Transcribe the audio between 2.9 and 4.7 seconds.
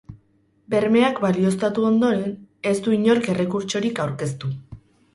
inork errekurtsorik aurkeztu.